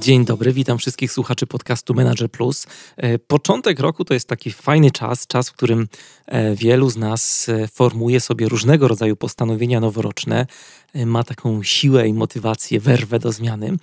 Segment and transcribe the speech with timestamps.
[0.00, 2.66] Dzień dobry, witam wszystkich słuchaczy podcastu Manager Plus.
[2.96, 5.88] E, początek roku to jest taki fajny czas, czas, w którym
[6.26, 10.46] e, wielu z nas e, formuje sobie różnego rodzaju postanowienia noworoczne,
[10.94, 13.76] ma taką siłę i motywację, werwę do zmiany.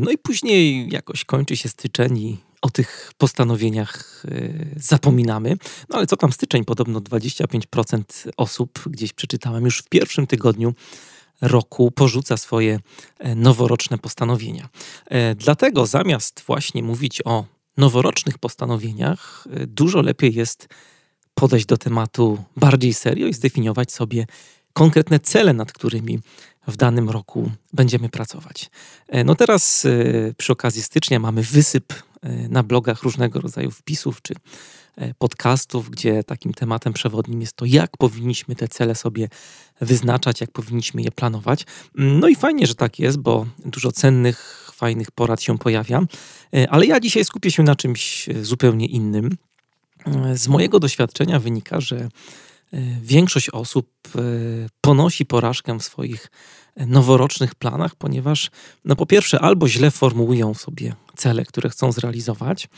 [0.00, 4.22] No i później jakoś kończy się styczeń i o tych postanowieniach
[4.76, 5.56] zapominamy.
[5.88, 6.64] No ale co tam styczeń?
[6.64, 8.02] Podobno 25%
[8.36, 10.74] osób, gdzieś przeczytałem już w pierwszym tygodniu,
[11.44, 12.80] roku porzuca swoje
[13.18, 14.68] e, noworoczne postanowienia.
[15.06, 17.44] E, dlatego zamiast właśnie mówić o
[17.76, 20.68] noworocznych postanowieniach, e, dużo lepiej jest
[21.34, 24.26] podejść do tematu bardziej serio i zdefiniować sobie
[24.72, 26.18] konkretne cele, nad którymi
[26.66, 28.70] w danym roku będziemy pracować.
[29.24, 29.86] No teraz
[30.36, 31.94] przy okazji stycznia mamy wysyp
[32.48, 34.34] na blogach różnego rodzaju wpisów czy
[35.18, 39.28] podcastów, gdzie takim tematem przewodnim jest to, jak powinniśmy te cele sobie
[39.80, 41.66] wyznaczać, jak powinniśmy je planować.
[41.98, 46.02] Mm, no i fajnie, że tak jest, bo dużo cennych, fajnych porad się pojawia,
[46.54, 49.36] e, ale ja dzisiaj skupię się na czymś e, zupełnie innym.
[50.34, 52.08] Z mojego doświadczenia wynika, że
[53.02, 53.90] większość osób
[54.80, 56.30] ponosi porażkę w swoich
[56.76, 58.50] noworocznych planach, ponieważ
[58.84, 62.68] no po pierwsze albo źle formułują sobie cele, które chcą zrealizować,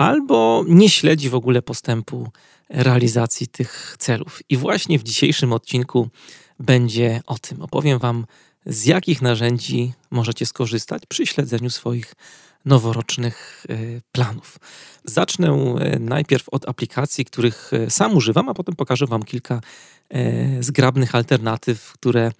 [0.00, 2.28] albo nie śledzi w ogóle postępu
[2.68, 4.40] realizacji tych celów.
[4.48, 6.08] I właśnie w dzisiejszym odcinku
[6.58, 7.62] będzie o tym.
[7.62, 8.26] Opowiem Wam,
[8.66, 12.14] z jakich narzędzi możecie skorzystać przy śledzeniu swoich
[12.64, 13.76] noworocznych e,
[14.12, 14.58] planów.
[15.04, 19.60] Zacznę e, najpierw od aplikacji, których e, sam używam, a potem pokażę Wam kilka
[20.60, 22.32] zgrabnych alternatyw, które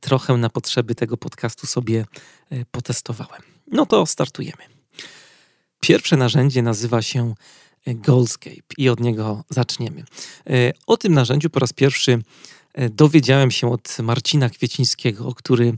[0.00, 2.04] trochę na potrzeby tego podcastu sobie
[2.70, 3.42] potestowałem.
[3.72, 4.71] No to startujemy.
[5.82, 7.34] Pierwsze narzędzie nazywa się
[7.86, 10.04] e, Goldscape i od niego zaczniemy.
[10.50, 12.22] E, o tym narzędziu po raz pierwszy
[12.74, 15.74] e, dowiedziałem się od Marcina Kwiecińskiego, który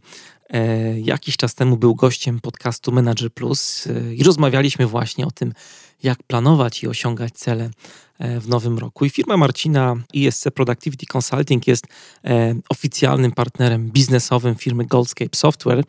[0.96, 5.52] jakiś czas temu był gościem podcastu Manager Plus i rozmawialiśmy właśnie o tym,
[6.04, 7.70] jak planować i osiągać cele
[8.20, 9.04] w nowym roku.
[9.04, 11.86] I firma Marcina ISC Productivity Consulting jest
[12.68, 15.84] oficjalnym partnerem biznesowym firmy Goldscape Software.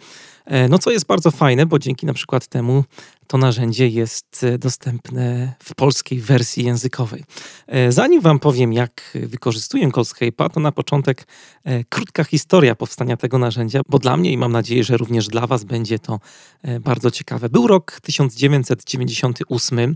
[0.70, 2.84] No co jest bardzo fajne, bo dzięki na przykład temu
[3.28, 7.24] to narzędzie jest e, dostępne w polskiej wersji językowej.
[7.68, 11.28] E, zanim Wam powiem, jak wykorzystuję Goldscape'a, to na początek
[11.64, 15.48] e, krótka historia powstania tego narzędzia, bo dla mnie i mam nadzieję, że również dla
[15.48, 16.20] Was będzie to
[16.80, 17.50] bardzo ciekawe.
[17.50, 19.96] Był rok 1998.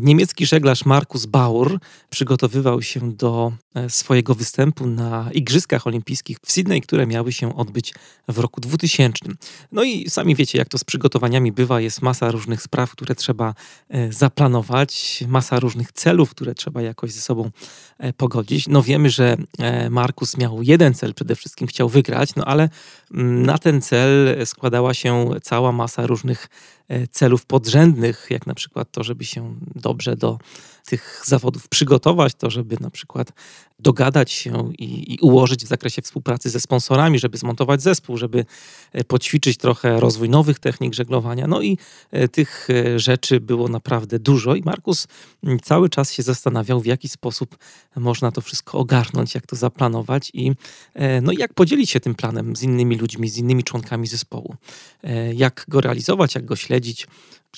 [0.00, 1.78] Niemiecki żeglarz Markus Bauer
[2.10, 3.52] przygotowywał się do
[3.88, 7.94] swojego występu na Igrzyskach Olimpijskich w Sydney, które miały się odbyć
[8.28, 9.24] w roku 2000.
[9.72, 13.54] No i sami wiecie, jak to z przygotowaniami bywa, jest masa różnych spraw, które trzeba
[13.88, 17.50] e, zaplanować, masa różnych celów, które trzeba jakoś ze sobą
[17.98, 18.68] e, pogodzić.
[18.68, 22.68] No wiemy, że e, Markus miał jeden cel, przede wszystkim chciał wygrać, no ale
[23.14, 26.48] mm, na ten cel składała się cała masa różnych
[27.10, 29.39] celów podrzędnych, jak na przykład to, żeby się
[29.74, 30.38] dobrze do
[30.90, 33.32] tych zawodów przygotować, to żeby na przykład
[33.78, 38.44] dogadać się i, i, ułożyć w zakresie współpracy ze sponsorami, żeby zmontować zespół, żeby
[38.92, 41.46] e, poćwiczyć trochę rozwój nowych technik żeglowania.
[41.46, 41.78] No i
[42.10, 45.06] e, tych e, rzeczy było naprawdę dużo i Markus
[45.62, 47.58] cały czas się zastanawiał, w jaki sposób
[47.96, 50.52] można to wszystko ogarnąć, jak to zaplanować i
[51.22, 54.54] no, jak podzielić się tym planem z innymi ludźmi, z innymi członkami zespołu.
[55.34, 57.06] Jak go realizować, jak go śledzić,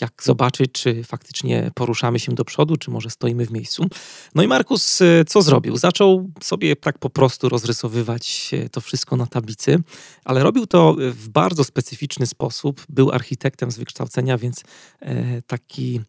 [0.01, 3.87] jak zobaczyć, czy faktycznie poruszamy się do przodu, czy może stoimy w miejscu.
[4.35, 5.77] No i Markus y, co zrobił?
[5.77, 9.79] Zaczął sobie tak po prostu rozrysowywać to wszystko na tablicy,
[10.25, 12.85] ale robił to w bardzo specyficzny sposób.
[12.89, 14.65] Był architektem z wykształcenia, więc
[15.01, 16.01] e, taki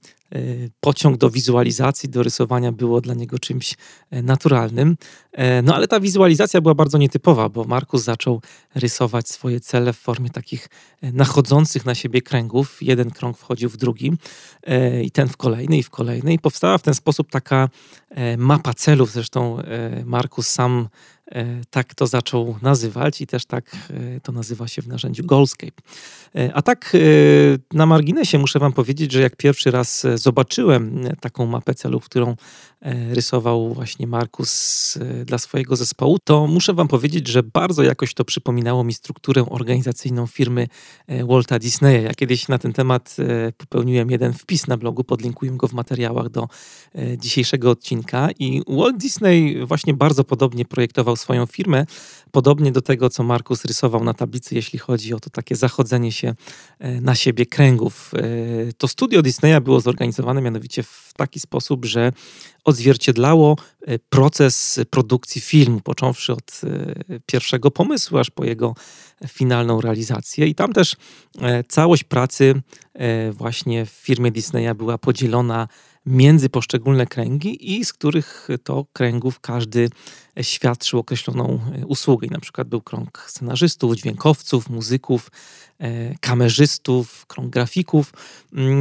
[0.80, 3.76] pociąg do wizualizacji, do rysowania było dla niego czymś
[4.12, 4.98] e, naturalnym.
[5.32, 8.42] E, no ale ta wizualizacja była bardzo nietypowa, bo Markus zaczął
[8.76, 10.70] rysować swoje cele w formie takich
[11.02, 12.78] nachodzących na siebie kręgów.
[12.82, 14.14] Jeden krąg wchodził w drugi
[15.04, 17.70] i ten w kolejny i w kolejny i powstała w ten sposób taka
[18.38, 19.12] mapa celów.
[19.12, 19.58] Zresztą
[20.06, 20.90] Markus sam
[21.23, 21.23] E,
[21.70, 25.82] tak to zaczął nazywać i też tak e, to nazywa się w narzędziu Goldscape.
[26.36, 26.98] E, a tak
[27.74, 32.36] na marginesie muszę wam powiedzieć, że jak pierwszy raz zobaczyłem taką mapę celów, którą
[33.10, 38.84] rysował właśnie Markus dla swojego zespołu, to muszę wam powiedzieć, że bardzo jakoś to przypominało
[38.84, 40.68] mi strukturę organizacyjną firmy
[41.30, 42.04] Walta Disneya.
[42.04, 43.16] Ja kiedyś na ten temat
[43.58, 46.48] popełniłem jeden wpis na blogu, podlinkuję go w materiałach do
[47.18, 51.86] dzisiejszego odcinka i Walt Disney właśnie bardzo podobnie projektował swoją firmę,
[52.34, 56.36] podobnie do tego, co Markus rysował na tablicy, jeśli chodzi o to takie zachodzenie się
[56.80, 58.12] e, na siebie kręgów.
[58.14, 62.12] E, to studio Disneya było zorganizowane mianowicie w taki sposób, że
[62.64, 66.62] odzwierciedlało e, proces produkcji filmu, począwszy od
[67.26, 68.76] pierwszego pomysłu, aż po jego
[69.28, 70.48] finalną realizację.
[70.48, 70.96] I tam też
[71.70, 72.62] całość pracy
[73.32, 75.68] właśnie w firmie Disneya była podzielona
[76.06, 79.90] między poszczególne kręgi i z których to kręgów każdy
[80.42, 82.28] świadczył określoną usługę.
[82.28, 85.32] I na przykład był krąg scenarzystów, dźwiękowców, muzyków,
[85.80, 88.14] e, kamerzystów, krąg grafików.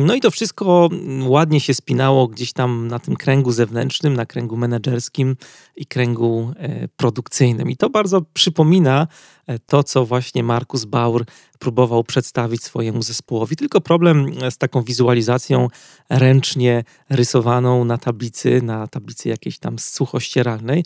[0.05, 0.89] No i to wszystko
[1.27, 5.37] ładnie się spinało gdzieś tam na tym kręgu zewnętrznym, na kręgu menedżerskim
[5.77, 7.71] i kręgu e, produkcyjnym.
[7.71, 9.09] I to bardzo przypomina
[9.47, 11.25] e, to, co właśnie Markus Bauer
[11.59, 13.57] próbował przedstawić swojemu zespołowi.
[13.57, 15.69] Tylko problem z taką wizualizacją
[16.11, 20.85] ręcznie rysowaną na tablicy, na tablicy jakiejś tam suchościeralnej.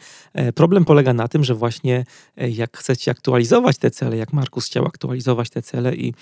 [0.56, 2.04] Problem polega na tym, że właśnie
[2.36, 6.14] jak chcecie aktualizować te cele, jak Markus chciał aktualizować te cele i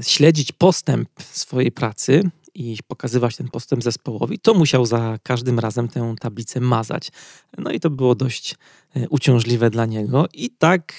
[0.00, 6.14] śledzić postęp swojej pracy, i pokazywać ten postęp zespołowi, to musiał za każdym razem tę
[6.20, 7.10] tablicę mazać.
[7.58, 8.54] No i to było dość
[8.96, 10.26] e, uciążliwe dla niego.
[10.34, 10.92] I tak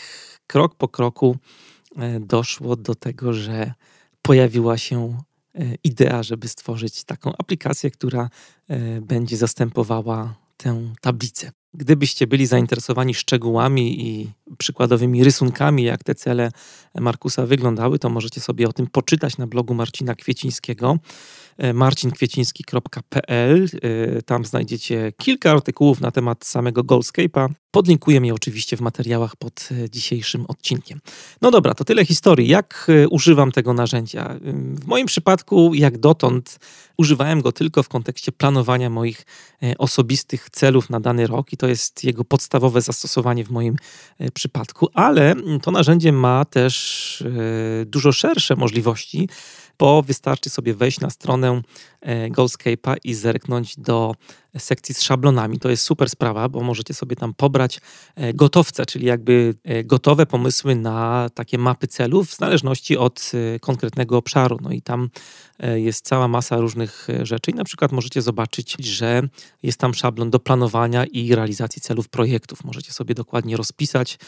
[0.48, 1.38] krok po kroku
[1.95, 3.74] e, doszło do tego, że
[4.21, 5.18] pojawiła się
[5.56, 8.30] e, idea, żeby stworzyć taką aplikację, która
[9.01, 11.51] będzie zastępowała tę tablicę.
[11.74, 16.51] Gdybyście byli zainteresowani szczegółami i przykładowymi rysunkami, jak te cele
[17.00, 21.00] Markusa wyglądały, to możecie sobie o tym poczytać na blogu Marcina Kwiecińskiego.
[21.58, 23.66] E, marcinkwieciński.pl.
[23.66, 27.50] E, tam znajdziecie kilka artykułów na temat samego Goldscape'a.
[27.72, 31.00] Podlinkuję je oczywiście w materiałach pod e, dzisiejszym odcinkiem.
[31.42, 32.48] No dobra, to tyle historii.
[32.48, 34.36] Jak używam tego narzędzia?
[34.74, 36.60] W moim przypadku, jak dotąd,
[36.98, 39.26] używałem go tylko w kontekście planowania moich
[39.78, 43.76] osobistych celów na dany rok i to jest jego podstawowe zastosowanie w moim
[44.34, 47.24] przypadku, ale to narzędzie ma też
[47.86, 49.30] dużo szersze możliwości
[49.84, 51.62] bo wystarczy sobie wejść na stronę
[52.02, 54.16] e, Goldscape'a i zerknąć do
[54.58, 55.60] sekcji z szablonami.
[55.60, 57.82] To jest super sprawa, bo możecie sobie tam pobrać
[58.16, 64.18] e, gotowce, czyli jakby e, gotowe pomysły na takie mapy celów w zależności od konkretnego
[64.18, 64.60] obszaru.
[64.62, 65.10] No i tam
[65.76, 69.22] jest cała masa różnych rzeczy i na przykład możecie zobaczyć, że
[69.64, 72.64] jest tam szablon do planowania i realizacji celów projektów.
[72.64, 74.20] Możecie sobie dokładnie rozpisać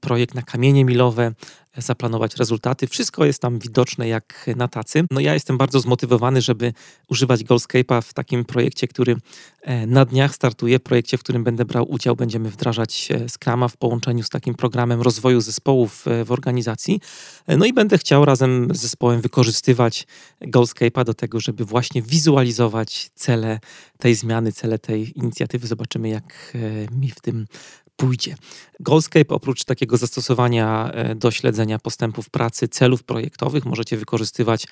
[0.00, 1.34] projekt na kamienie milowe,
[1.76, 2.86] zaplanować rezultaty.
[2.86, 5.04] Wszystko jest tam widoczne jak na tacy.
[5.10, 6.72] No ja jestem bardzo zmotywowany, żeby
[7.08, 9.16] używać Goldscape'a w takim projekcie, który
[9.62, 12.16] e, na dniach startuje, projekcie, w którym będę brał udział.
[12.16, 17.00] Będziemy wdrażać e, Scrama w połączeniu z takim programem rozwoju zespołów e, w organizacji.
[17.48, 20.06] No i będę chciał razem z zespołem wykorzystywać
[20.42, 23.60] Goldscape'a do tego, żeby właśnie wizualizować cele
[23.98, 25.66] tej zmiany, cele tej inicjatywy.
[25.66, 26.56] Zobaczymy, jak
[26.92, 27.46] mi w tym
[27.96, 28.36] pójdzie.
[28.80, 34.66] Goldscape oprócz takiego zastosowania e, do śledzenia postępów pracy, celów projektowych, możecie wykorzystywać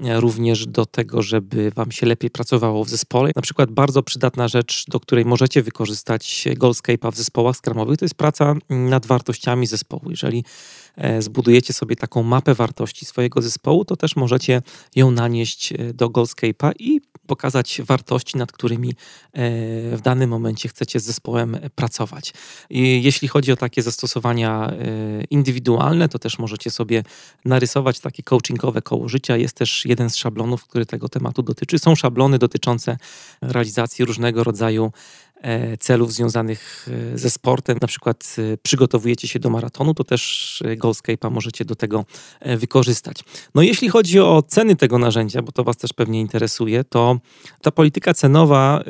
[0.00, 3.30] e, również do tego, żeby Wam się lepiej pracowało w zespole.
[3.36, 8.14] Na przykład bardzo przydatna rzecz, do której możecie wykorzystać Goldscape'a w zespołach skramowych, to jest
[8.14, 10.10] praca nad wartościami zespołu.
[10.10, 10.44] Jeżeli
[11.18, 14.62] zbudujecie sobie taką mapę wartości swojego zespołu, to też możecie
[14.96, 18.94] ją nanieść do Goldscape'a i pokazać wartości, nad którymi
[19.92, 22.32] w danym momencie chcecie z zespołem pracować.
[22.70, 24.76] I jeśli chodzi o takie zastosowania e,
[25.30, 27.02] indywidualne, to też możecie sobie
[27.44, 29.36] narysować takie coachingowe koło życia.
[29.36, 31.78] Jest też jeden z szablonów, który tego tematu dotyczy.
[31.78, 32.96] Są szablony dotyczące
[33.42, 34.92] realizacji różnego rodzaju
[35.25, 35.25] E,
[35.80, 41.30] celów związanych e, ze sportem, na przykład e, przygotowujecie się do maratonu, to też Goldscape'a
[41.30, 42.04] możecie do tego
[42.56, 43.24] wykorzystać.
[43.54, 47.18] No jeśli chodzi o ceny tego narzędzia, bo to Was też pewnie interesuje, to
[47.62, 48.84] ta polityka cenowa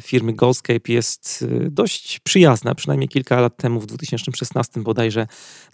[0.00, 5.26] firmy Goldscape jest dość przyjazna, przynajmniej kilka lat temu, w 2016 bodajże,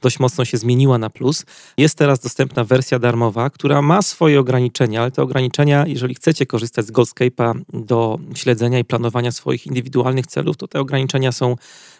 [0.03, 1.45] dość mocno się zmieniła na plus.
[1.77, 6.87] Jest teraz dostępna wersja darmowa, która ma swoje ograniczenia, ale te ograniczenia, jeżeli chcecie korzystać
[6.87, 11.57] z Goldscape'a do śledzenia i planowania swoich indywidualnych indywidualnych celów, to te ograniczenia są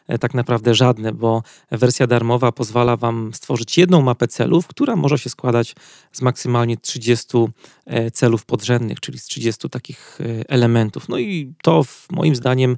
[0.09, 5.19] e, tak naprawdę żadne, bo wersja darmowa pozwala Wam stworzyć jedną mapę celów, która może
[5.19, 5.75] się składać
[6.13, 7.39] z maksymalnie 30
[7.87, 11.09] e, celów podrzędnych, czyli z 30 takich e, elementów.
[11.09, 12.77] No i to moim zdaniem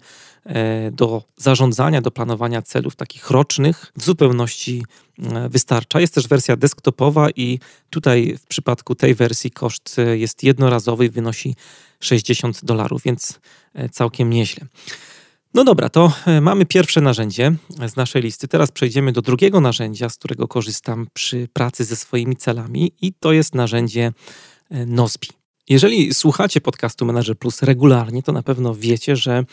[0.92, 4.84] do zarządzania, do planowania celów takich rocznych w zupełności
[5.50, 6.00] wystarcza.
[6.00, 7.58] Jest też wersja desktopowa i
[7.90, 11.54] tutaj w przypadku tej wersji koszt jest jednorazowy i wynosi
[12.00, 13.40] 60 dolarów, więc
[13.92, 14.66] całkiem nieźle.
[15.54, 17.52] No dobra, to e, mamy pierwsze narzędzie
[17.88, 18.48] z naszej listy.
[18.48, 23.32] Teraz przejdziemy do drugiego narzędzia, z którego korzystam przy pracy ze swoimi celami, i to
[23.32, 24.12] jest narzędzie
[24.70, 25.28] e, Nozbi.
[25.68, 29.44] Jeżeli słuchacie podcastu Manager Plus regularnie, to na pewno wiecie, że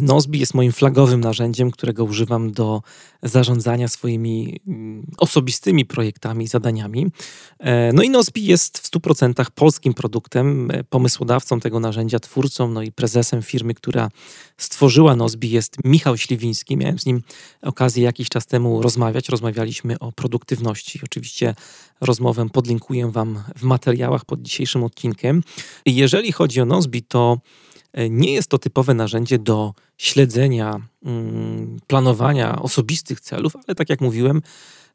[0.00, 2.82] Nozbi jest moim flagowym narzędziem, którego używam do
[3.22, 7.06] zarządzania swoimi mm, osobistymi projektami, zadaniami.
[7.58, 12.82] E, no i Nozbi jest w 100% polskim produktem, e, pomysłodawcą tego narzędzia, twórcą, no
[12.82, 14.08] i prezesem firmy, która
[14.56, 16.76] stworzyła Nozbi jest Michał Śliwiński.
[16.76, 17.22] Miałem z nim
[17.62, 19.28] okazję jakiś czas temu rozmawiać.
[19.28, 21.00] Rozmawialiśmy o produktywności.
[21.04, 21.54] Oczywiście
[22.00, 25.42] rozmowę podlinkuję Wam w materiałach pod dzisiejszym odcinkiem.
[25.86, 27.38] Jeżeli chodzi o Nozbi, to
[27.71, 27.71] E,
[28.10, 34.42] nie jest to typowe narzędzie do śledzenia, mm, planowania osobistych celów, ale tak jak mówiłem,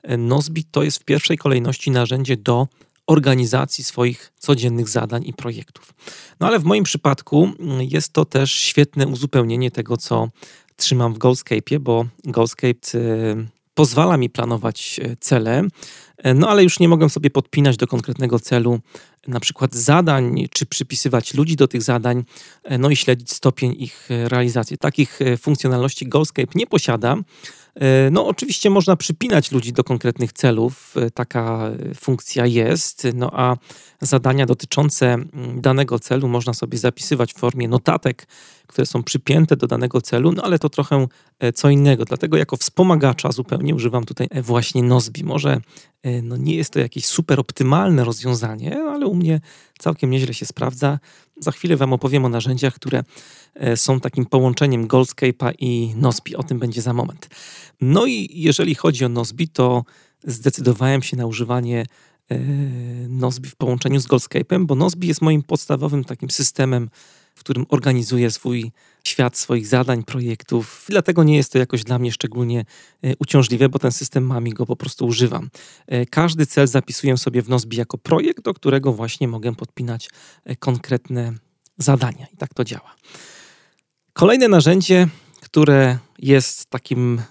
[0.03, 2.67] e, Nozbi to jest w pierwszej kolejności narzędzie do
[3.07, 5.93] organizacji swoich codziennych zadań i projektów.
[6.39, 10.29] No ale w moim przypadku mm, jest to też świetne uzupełnienie tego, co
[10.75, 12.99] trzymam w Goalscape, bo Goalscape e,
[13.73, 15.63] pozwala mi planować cele,
[16.35, 18.79] no ale już nie mogę sobie podpinać do konkretnego celu
[19.27, 22.23] na przykład zadań, czy przypisywać ludzi do tych zadań,
[22.63, 24.77] e, no i śledzić stopień ich e, realizacji.
[24.77, 27.17] Takich e, funkcjonalności Goalscape nie posiada.
[28.11, 33.57] No, oczywiście można przypinać ludzi do konkretnych celów, taka funkcja jest, no a
[34.01, 35.17] zadania dotyczące
[35.55, 38.27] danego celu można sobie zapisywać w formie notatek,
[38.67, 41.07] które są przypięte do danego celu, no ale to trochę
[41.55, 42.05] co innego.
[42.05, 45.23] Dlatego jako wspomagacza zupełnie używam tutaj właśnie Nozbi.
[45.23, 45.61] Może
[46.23, 49.41] no nie jest to jakieś super optymalne rozwiązanie, ale u mnie
[49.79, 50.99] całkiem nieźle się sprawdza.
[51.39, 53.03] Za chwilę Wam opowiem o narzędziach, które
[53.55, 56.35] e, są takim połączeniem Goldscape'a i Nozbi.
[56.35, 57.29] O tym będzie za moment.
[57.81, 59.83] No i jeżeli chodzi o Nozbi, to
[60.23, 61.85] zdecydowałem się na używanie
[62.29, 62.37] e,
[63.09, 66.89] Nozbi w połączeniu z Goldscape'em, bo Nozbi jest moim podstawowym takim systemem,
[67.35, 68.71] w którym organizuję swój
[69.07, 70.85] świat swoich zadań, projektów.
[70.89, 72.65] Dlatego nie jest to jakoś dla mnie szczególnie
[73.01, 75.49] e, uciążliwe, bo ten system mam i go po prostu używam.
[75.87, 80.09] E, każdy cel zapisuję sobie w Nozbi jako projekt, do którego właśnie mogę podpinać
[80.45, 81.33] e, konkretne
[81.77, 82.27] zadania.
[82.33, 82.95] I tak to działa.
[84.13, 85.07] Kolejne narzędzie,
[85.41, 87.21] które jest takim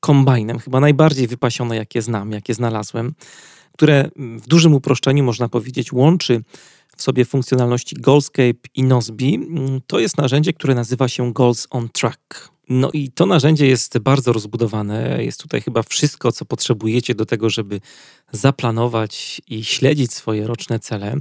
[0.00, 3.14] kombajnem, chyba najbardziej wypasione, jakie znam, jakie znalazłem,
[3.72, 6.42] które w dużym uproszczeniu można powiedzieć łączy
[7.02, 12.50] sobie funkcjonalności Goalscape i Nozbi, mm, to jest narzędzie, które nazywa się Goals on Track.
[12.70, 15.24] No i to narzędzie jest bardzo rozbudowane.
[15.24, 17.80] Jest tutaj chyba wszystko, co potrzebujecie do tego, żeby
[18.32, 21.16] zaplanować i śledzić swoje roczne cele.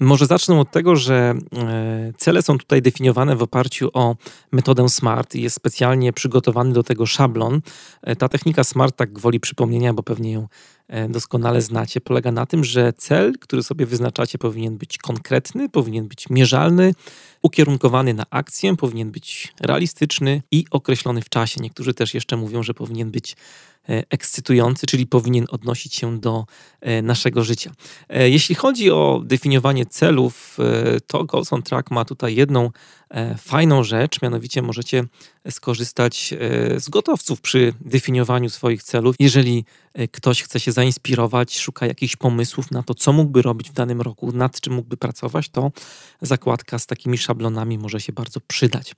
[0.00, 4.16] Może zacznę od tego, że e, cele są tutaj definiowane w oparciu o
[4.52, 5.34] metodę SMART.
[5.34, 7.60] Jest specjalnie przygotowany do tego szablon.
[8.02, 10.48] E, ta technika SMART, tak gwoli przypomnienia, bo pewnie ją
[10.88, 16.08] e, doskonale znacie, polega na tym, że cel, który sobie wyznaczacie, powinien być konkretny, powinien
[16.08, 16.94] być mierzalny,
[17.42, 21.60] ukierunkowany na akcję, powinien być realistyczny i określony w czasie.
[21.60, 23.36] Niektórzy też jeszcze mówią, że powinien być
[23.88, 26.46] E, ekscytujący, czyli powinien odnosić się do
[26.80, 27.72] e, naszego życia.
[28.08, 30.58] E, jeśli chodzi o definiowanie celów,
[31.06, 32.70] to Goals on Track ma tutaj jedną
[33.38, 35.04] fajną rzecz, mianowicie możecie
[35.50, 36.34] skorzystać
[36.76, 39.16] z gotowców przy definiowaniu swoich celów.
[39.18, 39.64] Jeżeli
[40.12, 44.32] ktoś chce się zainspirować, szuka jakichś pomysłów na to, co mógłby robić w danym roku,
[44.32, 45.72] nad czym mógłby pracować, to
[46.20, 48.94] zakładka z takimi szablonami może się bardzo przydać.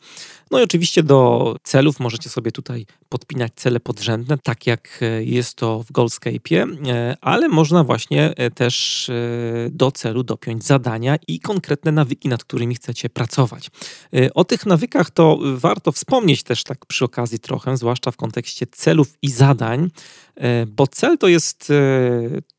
[0.50, 5.54] No i oczywiście do celów możecie sobie tutaj podpinać cele podrzędne, takie jak e, jest
[5.54, 9.10] to w Goldscape'ie, e, ale można właśnie e, też
[9.70, 13.70] do celu dopiąć zadania i konkretne nawyki, nad którymi chcecie pracować.
[14.34, 19.18] O tych nawykach to warto wspomnieć też tak przy okazji trochę, zwłaszcza w kontekście celów
[19.22, 19.90] i zadań,
[20.66, 21.72] bo cel to jest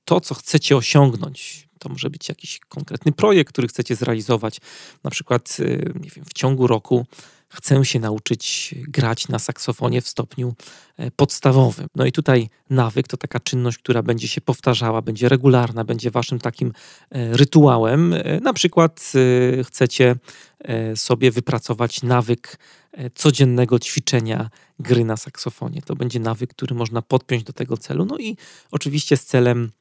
[0.06, 1.66] to, co chcecie osiągnąć.
[1.80, 4.60] To może być jakiś konkretny projekt, który chcecie zrealizować,
[5.04, 5.58] na przykład
[5.96, 7.06] nie wiem, w ciągu roku
[7.56, 10.54] chcę się nauczyć grać na saksofonie w stopniu
[10.98, 11.88] e, podstawowym.
[11.96, 16.40] No i tutaj nawyk to taka czynność, która będzie się powtarzała, będzie regularna, będzie waszym
[16.40, 16.74] takim
[17.12, 18.14] e, rytuałem.
[18.14, 19.12] E, na przykład
[19.64, 20.16] chcecie
[20.96, 22.58] sobie wypracować nawyk
[23.16, 25.82] codziennego ćwiczenia gry na saksofonie.
[25.82, 28.06] To będzie nawyk, który można podpiąć do tego celu.
[28.06, 28.38] No i
[28.72, 29.72] oczywiście z celem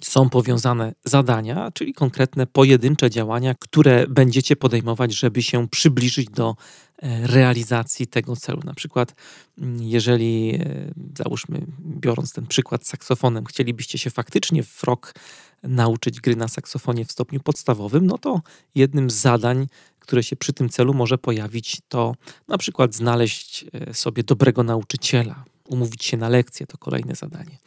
[0.00, 6.56] są powiązane zadania, czyli konkretne pojedyncze działania, które będziecie podejmować, żeby się przybliżyć do
[7.02, 8.60] realizacji tego celu.
[8.64, 9.14] Na przykład,
[9.58, 15.14] mm, jeżeli, e, załóżmy, biorąc ten przykład z saksofonem, chcielibyście się faktycznie w rok
[15.62, 18.40] nauczyć gry na saksofonie w stopniu podstawowym, no to
[18.74, 19.66] jednym z zadań,
[19.98, 22.14] które się przy tym celu może pojawić, to
[22.48, 27.58] na przykład znaleźć e, sobie dobrego nauczyciela, umówić się na lekcję, to kolejne zadanie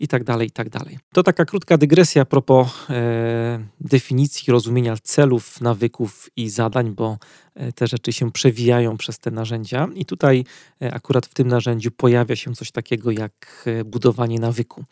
[0.00, 0.98] i tak dalej, i tak dalej.
[1.12, 7.18] To taka krótka dygresja a propos e, definicji, rozumienia celów, nawyków i zadań, bo
[7.54, 10.44] e, te rzeczy się przewijają przez te narzędzia i tutaj
[10.82, 14.84] e, akurat w tym narzędziu pojawia się coś takiego jak e, budowanie nawyku.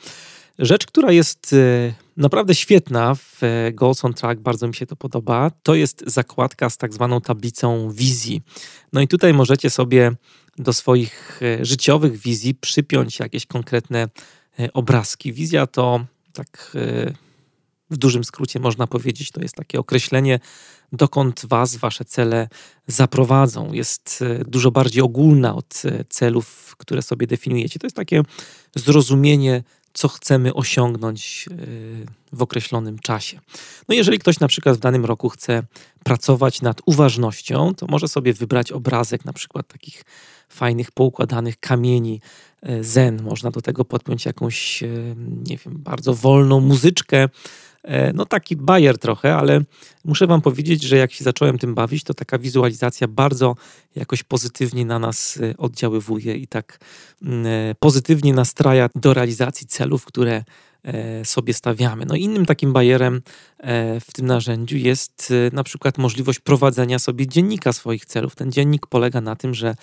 [0.58, 4.96] Rzecz, która jest e, naprawdę świetna w e, Goals on Track, bardzo mi się to
[4.96, 8.42] podoba, to jest zakładka z tak zwaną tablicą wizji.
[8.92, 10.12] No i tutaj możecie sobie
[10.58, 14.08] do swoich e, życiowych wizji przypiąć jakieś konkretne
[14.72, 15.32] obrazki.
[15.32, 16.76] Wizja to tak
[17.90, 20.40] w dużym skrócie można powiedzieć, to jest takie określenie,
[20.92, 22.48] dokąd Was, Wasze cele
[22.86, 23.72] zaprowadzą.
[23.72, 27.78] Jest dużo bardziej ogólna od celów, które sobie definiujecie.
[27.78, 28.22] To jest takie
[28.76, 29.62] zrozumienie
[29.94, 31.56] co chcemy osiągnąć e,
[32.32, 33.40] w określonym czasie.
[33.88, 35.62] No jeżeli ktoś na przykład w danym roku chce
[36.04, 40.04] pracować nad uważnością, to może sobie wybrać obrazek na przykład takich
[40.54, 42.20] fajnych, poukładanych kamieni
[42.62, 43.22] e, zen.
[43.22, 44.88] Można do tego podpiąć jakąś, e,
[45.48, 47.28] nie wiem, bardzo wolną muzyczkę,
[47.84, 49.60] E, no taki bajer trochę, ale
[50.04, 53.56] muszę wam powiedzieć, że jak się zacząłem tym bawić, to taka wizualizacja bardzo
[53.96, 56.78] jakoś pozytywnie na nas oddziaływuje i tak
[57.22, 57.46] mm,
[57.78, 60.44] pozytywnie nastraja do realizacji celów, które
[61.24, 62.06] sobie stawiamy.
[62.06, 63.22] No innym takim bajerem
[64.00, 68.36] w tym narzędziu jest na przykład możliwość prowadzenia sobie dziennika swoich celów.
[68.36, 69.74] Ten dziennik polega na tym, że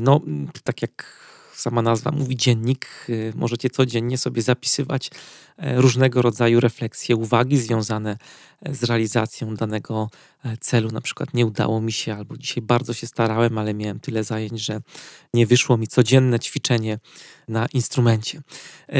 [0.00, 0.20] no
[0.64, 1.20] tak jak
[1.60, 5.10] sama nazwa mówi dziennik, y, możecie codziennie sobie zapisywać
[5.56, 8.16] e, różnego rodzaju refleksje, uwagi związane
[8.62, 10.10] e, z realizacją danego
[10.44, 10.90] e, celu.
[10.90, 14.60] Na przykład nie udało mi się, albo dzisiaj bardzo się starałem, ale miałem tyle zajęć,
[14.60, 14.80] że
[15.34, 16.98] nie wyszło mi codzienne ćwiczenie
[17.48, 18.42] na instrumencie.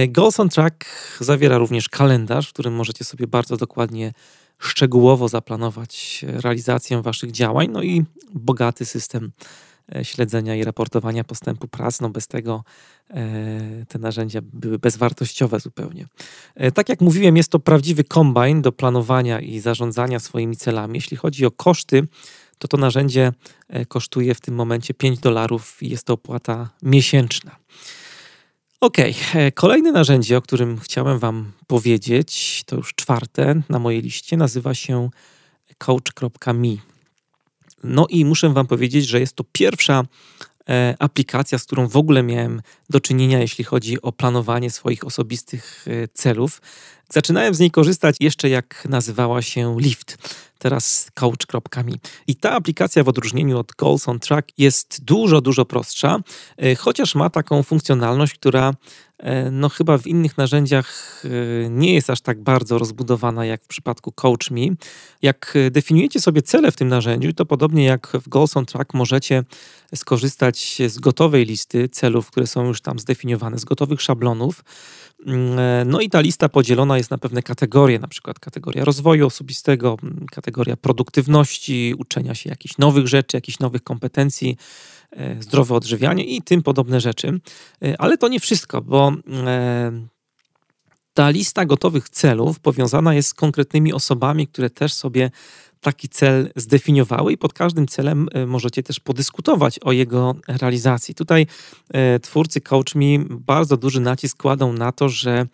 [0.08, 0.84] Goals on Track
[1.20, 4.12] zawiera również kalendarz, w którym możecie sobie bardzo dokładnie
[4.58, 9.32] szczegółowo zaplanować realizację waszych działań, no i bogaty system
[10.02, 12.00] śledzenia i raportowania postępu prac.
[12.00, 12.64] No bez tego
[13.10, 16.06] e, te narzędzia były bezwartościowe zupełnie.
[16.54, 20.94] E, tak jak mówiłem, jest to prawdziwy kombajn do planowania i zarządzania swoimi celami.
[20.94, 22.08] Jeśli chodzi o koszty,
[22.58, 23.32] to to narzędzie
[23.88, 27.56] kosztuje w tym momencie 5 dolarów i jest to opłata miesięczna.
[28.80, 28.96] Ok,
[29.54, 35.10] kolejne narzędzie, o którym chciałem Wam powiedzieć, to już czwarte na mojej liście, nazywa się
[35.78, 36.89] coach.me.
[37.84, 40.04] No i muszę Wam powiedzieć, że jest to pierwsza
[40.68, 45.86] e, aplikacja, z którą w ogóle miałem do czynienia, jeśli chodzi o planowanie swoich osobistych
[45.88, 46.62] e, celów.
[47.12, 50.18] Zaczynałem z niej korzystać jeszcze jak nazywała się Lift,
[50.58, 51.92] teraz coach.me.
[52.26, 56.18] I ta aplikacja w odróżnieniu od Goals on Track jest dużo, dużo prostsza,
[56.56, 58.74] e, chociaż ma taką funkcjonalność, która
[59.52, 64.12] no chyba w innych narzędziach e, nie jest aż tak bardzo rozbudowana jak w przypadku
[64.12, 64.60] Coach Me.
[65.22, 69.44] Jak definiujecie sobie cele w tym narzędziu, to podobnie jak w Goals on Track możecie
[69.94, 74.64] skorzystać z gotowej listy celów, które są już tam zdefiniowane, z gotowych szablonów.
[75.26, 79.26] Mm, e, no i ta lista podzielona jest na pewne kategorie, na przykład kategoria rozwoju
[79.26, 84.99] osobistego, mm, kategoria produktywności, uczenia się jakichś nowych rzeczy, jakichś nowych kompetencji, E,
[85.40, 87.40] zdrowe odżywianie i tym podobne rzeczy.
[87.84, 89.12] E, ale to nie wszystko, bo
[89.46, 89.92] e,
[91.14, 95.30] ta lista gotowych celów powiązana jest z konkretnymi osobami, które też sobie
[95.80, 101.14] taki cel zdefiniowały i pod każdym celem możecie też podyskutować o jego realizacji.
[101.14, 101.46] Tutaj
[102.22, 105.46] twórcy Coach Me bardzo duży nacisk kładą na to, że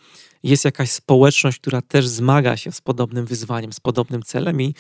[0.46, 4.74] jest jakaś społeczność, która też zmaga się z podobnym wyzwaniem, z podobnym celem, i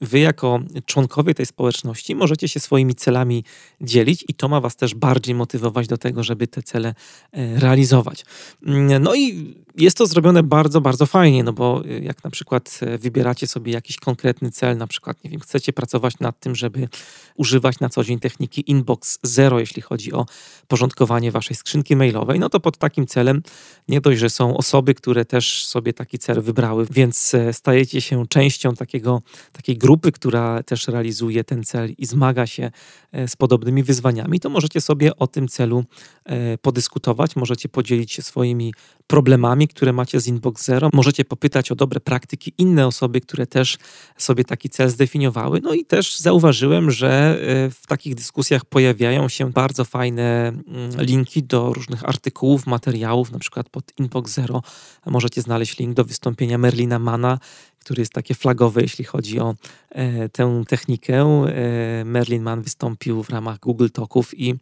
[0.00, 3.44] wy, jako członkowie tej społeczności, możecie się swoimi celami
[3.80, 6.94] dzielić, i to ma was też bardziej motywować do tego, żeby te cele
[7.32, 8.24] e, realizować.
[8.66, 12.80] Mm, no i jest to zrobione bardzo, bardzo fajnie, no bo e, jak na przykład
[12.82, 16.88] e, wybieracie sobie jakiś konkretny cel, na przykład, nie wiem, chcecie pracować nad tym, żeby
[17.36, 20.26] używać na co dzień techniki inbox zero, jeśli chodzi o
[20.68, 23.42] porządkowanie waszej skrzynki mailowej, no to pod takim celem
[23.88, 28.26] nie dość, że są osoby, które też sobie taki cel wybrały, więc e, stajecie się
[28.26, 32.70] częścią takiego, takiej grupy, która też realizuje ten cel i zmaga się
[33.12, 35.84] e, z podobnymi wyzwaniami, to możecie sobie o tym celu
[36.24, 38.74] e, podyskutować, możecie podzielić się swoimi
[39.06, 43.78] problemami, które macie z Inbox Zero, możecie popytać o dobre praktyki inne osoby, które też
[44.16, 45.60] sobie taki cel zdefiniowały.
[45.62, 47.38] No i też zauważyłem, że
[47.70, 53.68] w takich dyskusjach pojawiają się bardzo fajne mm, linki do różnych artykułów, materiałów, na przykład
[53.68, 54.62] pod Inbox Zero
[55.06, 57.38] możecie znaleźć link do wystąpienia Merlina Mana,
[57.80, 59.54] który jest takie flagowe, jeśli chodzi o
[59.90, 61.22] e, tę technikę.
[61.22, 64.54] E, Merlin Mann wystąpił w ramach Google Talków i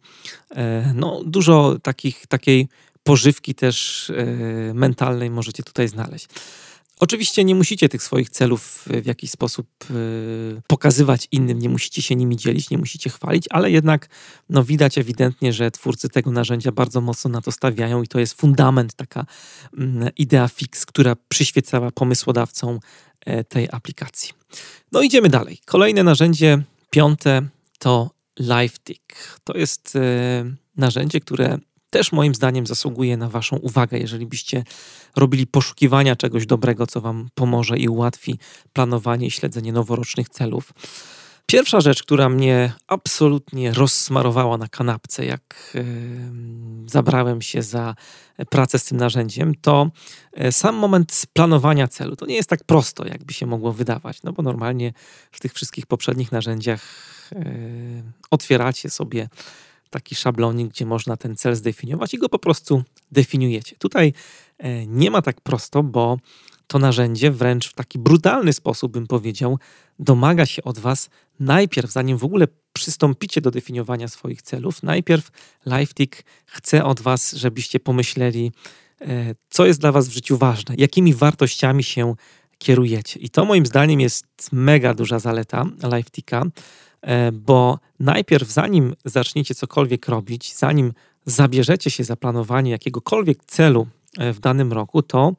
[0.51, 2.67] e, no, dużo takich, takiej
[3.03, 6.27] pożywki też e, mentalnej możecie tutaj znaleźć.
[6.99, 12.15] Oczywiście nie musicie tych swoich celów w jakiś sposób yy, pokazywać innym, nie musicie się
[12.15, 14.09] nimi dzielić, nie musicie chwalić, ale jednak
[14.49, 18.33] no, widać ewidentnie, że twórcy tego narzędzia bardzo mocno na to stawiają i to jest
[18.33, 19.25] fundament, taka
[19.73, 22.79] yy, idea fix, która przyświecała pomysłodawcom
[23.49, 24.33] tej aplikacji.
[24.91, 25.59] No idziemy dalej.
[25.65, 27.41] Kolejne narzędzie, piąte,
[27.79, 28.09] to
[28.39, 29.39] LiveTick.
[29.43, 29.97] To jest
[30.77, 31.57] narzędzie, które
[31.89, 34.63] też moim zdaniem zasługuje na Waszą uwagę, jeżeli byście
[35.15, 38.39] robili poszukiwania czegoś dobrego, co Wam pomoże i ułatwi
[38.73, 40.73] planowanie i śledzenie noworocznych celów.
[41.45, 45.77] Pierwsza rzecz, która mnie absolutnie rozsmarowała na kanapce, jak
[46.85, 47.95] zabrałem się za
[48.49, 49.91] pracę z tym narzędziem, to
[50.33, 52.15] e, sam moment planowania celu.
[52.15, 54.93] To nie jest tak prosto, jakby się mogło wydawać, no bo normalnie
[55.31, 56.81] w tych wszystkich poprzednich narzędziach
[57.31, 57.41] yy,
[58.31, 59.29] otwieracie sobie
[59.89, 63.75] taki szablonik, gdzie można ten cel zdefiniować i go po prostu definiujecie.
[63.75, 64.13] Tutaj
[64.57, 66.17] e, nie ma tak prosto, bo
[66.67, 69.59] to narzędzie wręcz w taki brutalny sposób, bym powiedział,
[69.99, 75.31] domaga się od Was najpierw, zanim w ogóle przystąpicie do definiowania swoich celów, najpierw
[75.65, 78.51] LifeTick chce od Was, żebyście pomyśleli,
[79.01, 82.15] e, co jest dla Was w życiu ważne, jakimi wartościami się
[82.57, 83.19] kierujecie.
[83.19, 86.45] I to moim zdaniem jest mega duża zaleta LifeTicka,
[87.33, 90.93] bo najpierw, zanim zaczniecie cokolwiek robić, zanim
[91.25, 95.33] zabierzecie się za planowanie jakiegokolwiek celu e, w danym roku, to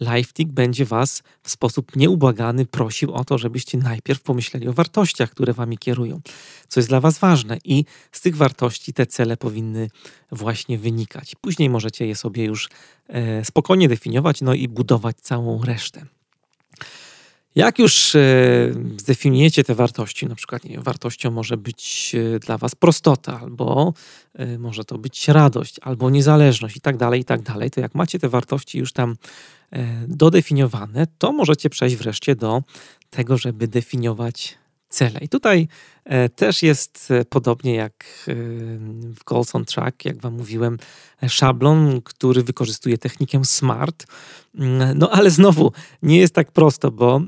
[0.00, 5.52] LifeTick będzie Was w sposób nieubłagany prosił o to, żebyście najpierw pomyśleli o wartościach, które
[5.52, 6.20] Wami kierują,
[6.68, 9.88] co jest dla Was ważne, i z tych wartości te cele powinny
[10.32, 11.34] właśnie wynikać.
[11.40, 12.68] Później możecie je sobie już
[13.08, 16.06] e, spokojnie definiować, no i budować całą resztę.
[17.56, 18.20] Jak już e,
[18.96, 23.94] zdefiniujecie te wartości, na przykład nie, wartością może być e, dla Was prostota, albo
[24.34, 27.94] e, może to być radość, albo niezależność i tak dalej, i tak dalej, to jak
[27.94, 29.16] macie te wartości już tam
[30.08, 32.62] dodefiniowane, to możecie przejść wreszcie do
[33.10, 34.58] tego, żeby definiować
[34.96, 35.20] cele.
[35.20, 35.68] I tutaj
[36.04, 38.34] e, też jest e, podobnie jak e,
[39.14, 40.78] w Goals on Track, jak Wam mówiłem,
[41.28, 44.06] szablon, który wykorzystuje technikę SMART.
[44.54, 47.20] Mm, no ale znowu nie jest tak prosto, bo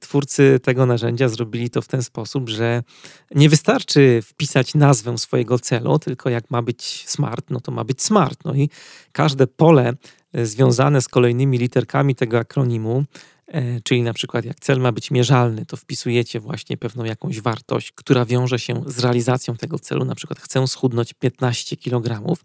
[0.00, 2.82] twórcy tego narzędzia zrobili to w ten sposób, że
[3.34, 8.02] nie wystarczy wpisać nazwę swojego celu, tylko jak ma być SMART, no to ma być
[8.02, 8.44] SMART.
[8.44, 8.70] No i
[9.12, 9.92] każde pole
[10.34, 13.04] związane z kolejnymi literkami tego akronimu
[13.84, 18.24] czyli na przykład jak cel ma być mierzalny, to wpisujecie właśnie pewną jakąś wartość, która
[18.24, 22.36] wiąże się z realizacją tego celu, na przykład chcę schudnąć 15 kg,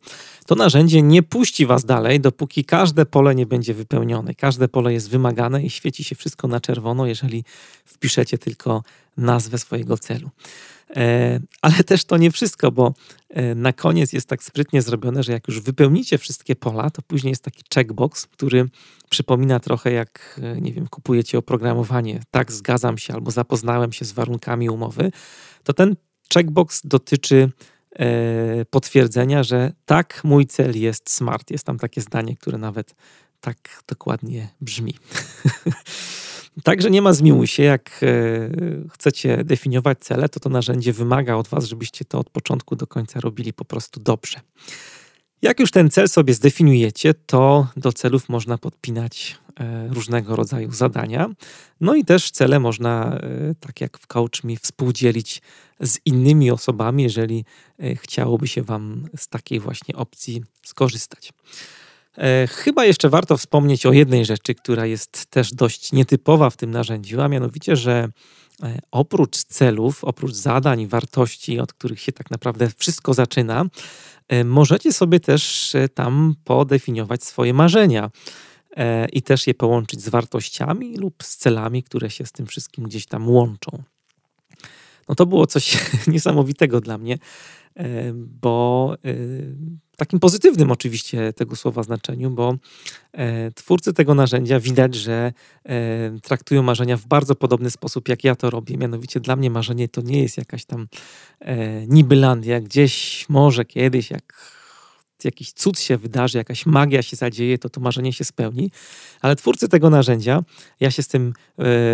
[0.45, 4.35] to narzędzie nie puści was dalej, dopóki każde pole nie będzie wypełnione.
[4.35, 7.43] Każde pole jest wymagane i świeci się wszystko na czerwono, jeżeli
[7.85, 8.83] wpiszecie tylko
[9.17, 10.29] nazwę swojego celu.
[10.89, 12.93] E, ale też to nie wszystko, bo
[13.29, 17.31] e, na koniec jest tak sprytnie zrobione, że jak już wypełnicie wszystkie pola, to później
[17.31, 18.65] jest taki checkbox, który
[19.09, 22.19] przypomina trochę jak, e, nie wiem, kupujecie oprogramowanie.
[22.31, 25.11] Tak, zgadzam się, albo zapoznałem się z warunkami umowy.
[25.63, 25.95] To ten
[26.33, 27.51] checkbox dotyczy
[28.69, 31.51] potwierdzenia, że tak, mój cel jest smart.
[31.51, 32.95] Jest tam takie zdanie, które nawet
[33.41, 34.95] tak dokładnie brzmi.
[36.63, 38.09] Także nie ma zmiłuj się, jak e,
[38.89, 43.19] chcecie definiować cele, to to narzędzie wymaga od Was, żebyście to od początku do końca
[43.19, 44.39] robili po prostu dobrze.
[45.41, 51.29] Jak już ten cel sobie zdefiniujecie, to do celów można podpinać e, różnego rodzaju zadania.
[51.81, 55.41] No i też cele można, e, tak jak w CoachMe, współdzielić
[55.79, 57.45] z innymi osobami, jeżeli
[57.95, 61.33] chciałoby się Wam z takiej właśnie opcji skorzystać.
[62.17, 66.71] E, chyba jeszcze warto wspomnieć o jednej rzeczy, która jest też dość nietypowa w tym
[66.71, 68.09] narzędziu, a mianowicie, że
[68.63, 73.65] e, oprócz celów, oprócz zadań, wartości, od których się tak naprawdę wszystko zaczyna,
[74.27, 78.11] e, możecie sobie też tam podefiniować swoje marzenia
[79.13, 83.05] i też je połączyć z wartościami lub z celami, które się z tym wszystkim gdzieś
[83.05, 83.83] tam łączą.
[85.09, 87.17] No to było coś niesamowitego dla mnie,
[88.13, 88.95] bo
[89.97, 92.55] takim pozytywnym oczywiście tego słowa znaczeniu, bo
[93.13, 95.33] e, twórcy tego narzędzia widać, że
[96.23, 98.77] traktują marzenia w bardzo podobny sposób, jak ja to robię.
[98.77, 100.87] Mianowicie dla mnie marzenie to nie jest jakaś tam
[101.39, 104.54] e, nibylandia, gdzieś może kiedyś, jak
[105.25, 108.71] jakiś cud się wydarzy, jakaś magia się zadzieje, to to marzenie się spełni.
[109.21, 110.43] Ale twórcy tego narzędzia,
[110.79, 111.33] ja się z tym e,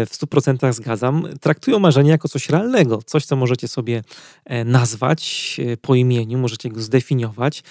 [0.05, 4.03] w 100% zgadzam, traktują marzenie jako coś realnego, coś, co możecie sobie
[4.45, 7.63] e, nazwać e, po imieniu, możecie go zdefiniować,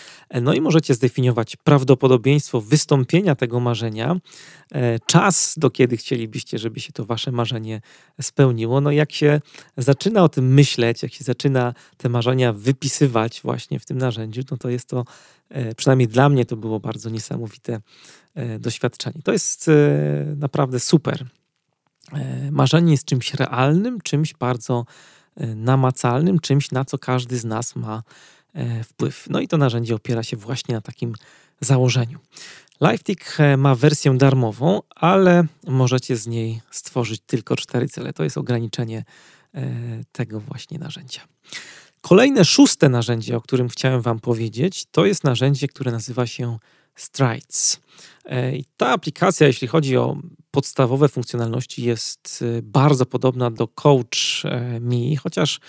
[0.42, 4.16] no i możecie zdefiniować prawdopodobieństwo wystąpienia tego marzenia,
[5.07, 7.81] czas, do kiedy chcielibyście, żeby się to wasze marzenie
[8.20, 8.81] spełniło.
[8.81, 9.40] No jak się
[9.77, 14.57] zaczyna o tym myśleć, jak się zaczyna te marzenia wypisywać właśnie w tym narzędziu, no
[14.57, 15.05] to jest to
[15.77, 17.81] przynajmniej dla mnie to było bardzo niesamowite
[18.59, 19.23] doświadczeni.
[19.23, 19.71] To jest
[20.37, 21.27] naprawdę super.
[22.51, 24.85] Marzenie jest czymś realnym, czymś bardzo
[25.57, 28.03] namacalnym, czymś, na co każdy z nas ma
[28.85, 29.27] wpływ.
[29.31, 31.15] No i to narzędzie opiera się właśnie na takim
[31.61, 32.19] założeniu.
[32.81, 38.13] LiveTick ma wersję darmową, ale możecie z niej stworzyć tylko cztery cele.
[38.13, 39.05] To jest ograniczenie
[40.13, 41.21] tego właśnie narzędzia.
[42.01, 46.59] Kolejne szóste narzędzie, o którym chciałem Wam powiedzieć, to jest narzędzie, które nazywa się
[46.95, 47.81] Strides.
[48.25, 50.17] E, I ta aplikacja, jeśli chodzi o
[50.51, 55.61] podstawowe funkcjonalności, jest e, bardzo podobna do Coach e, Me, chociaż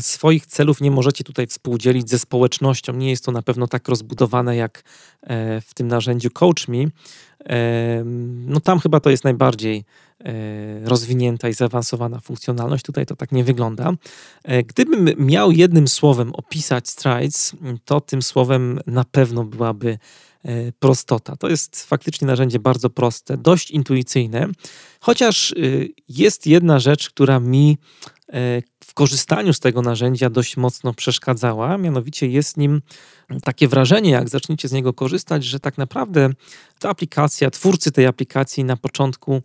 [0.00, 2.92] swoich celów nie możecie tutaj współdzielić ze społecznością.
[2.92, 4.82] Nie jest to na pewno tak rozbudowane jak
[5.66, 6.84] w tym narzędziu Coach Me.
[8.46, 9.84] No tam chyba to jest najbardziej
[10.84, 12.84] rozwinięta i zaawansowana funkcjonalność.
[12.84, 13.92] Tutaj to tak nie wygląda.
[14.66, 19.98] Gdybym miał jednym słowem opisać Strides, to tym słowem na pewno byłaby
[20.44, 21.36] E, prostota.
[21.36, 24.48] To jest faktycznie narzędzie bardzo proste, dość intuicyjne,
[25.00, 25.54] chociaż
[26.08, 27.78] jest jedna rzecz, która mi
[28.28, 32.82] e, w korzystaniu z tego narzędzia dość mocno przeszkadzała, mianowicie jest nim
[33.44, 36.30] takie wrażenie, jak zaczniecie z niego korzystać, że tak naprawdę
[36.78, 39.42] ta aplikacja, twórcy tej aplikacji na początku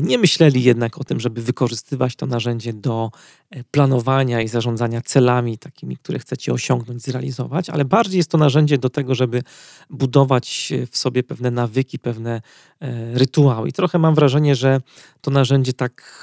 [0.00, 3.10] nie myśleli jednak o tym, żeby wykorzystywać to narzędzie do
[3.50, 8.78] e, planowania i zarządzania celami takimi, które chcecie osiągnąć, zrealizować, ale bardziej jest to narzędzie
[8.78, 9.42] do tego, żeby
[9.90, 12.42] budować w sobie pewne nawyki, pewne
[12.80, 13.68] e, rytuały.
[13.68, 14.80] I trochę mam wrażenie, że
[15.20, 16.22] to narzędzie tak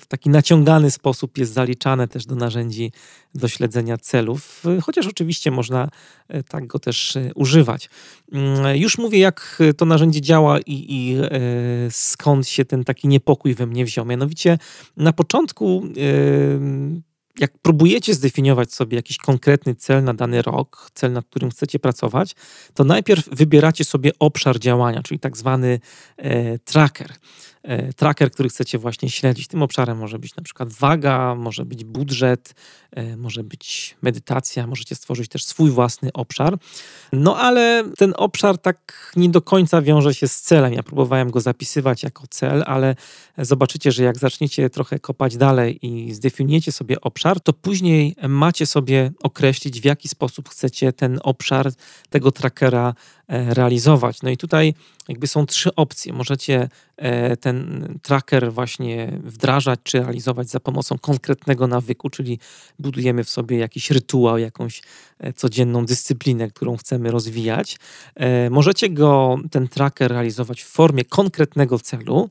[0.00, 2.92] w taki naciągany sposób jest zaliczane też do narzędzi
[3.34, 5.88] do śledzenia celów, chociaż oczywiście można
[6.28, 7.90] e, tak go też używać.
[8.32, 11.16] Mm, już mówię, jak to narzędzie działa i, i
[11.90, 14.06] skąd się ten taki niepokój we mnie wziął.
[14.06, 14.58] Mianowicie
[14.96, 15.82] na początku
[17.38, 22.34] jak próbujecie zdefiniować sobie jakiś konkretny cel na dany rok, cel, nad którym chcecie pracować,
[22.74, 25.80] to najpierw wybieracie sobie obszar działania, czyli tak zwany
[26.16, 27.14] e, tracker.
[27.62, 29.48] E, tracker, który chcecie właśnie śledzić.
[29.48, 32.54] Tym obszarem może być na przykład waga, może być budżet,
[32.90, 36.58] e, może być medytacja, możecie stworzyć też swój własny obszar.
[37.12, 40.72] No ale ten obszar tak nie do końca wiąże się z celem.
[40.72, 42.96] Ja próbowałem go zapisywać jako cel, ale
[43.38, 49.10] zobaczycie, że jak zaczniecie trochę kopać dalej i zdefiniujecie sobie obszar, to później macie sobie
[49.22, 51.72] określić, w jaki sposób chcecie ten obszar
[52.10, 52.94] tego trackera
[53.30, 54.22] realizować.
[54.22, 54.74] No i tutaj
[55.08, 56.12] jakby są trzy opcje.
[56.12, 62.38] Możecie e, ten tracker właśnie wdrażać czy realizować za pomocą konkretnego nawyku, czyli
[62.78, 64.82] budujemy w sobie jakiś rytuał, jakąś
[65.18, 67.76] e, codzienną dyscyplinę, którą chcemy rozwijać.
[68.50, 72.30] Możecie go, ten tracker realizować w formie konkretnego celu.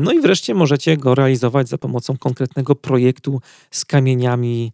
[0.00, 4.72] No i wreszcie możecie go realizować za pomocą konkretnego projektu z kamieniami